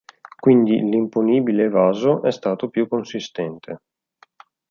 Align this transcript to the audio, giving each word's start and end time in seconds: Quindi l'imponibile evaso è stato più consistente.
Quindi 0.39 0.79
l'imponibile 0.79 1.65
evaso 1.65 2.23
è 2.23 2.31
stato 2.31 2.69
più 2.69 2.87
consistente. 2.87 3.81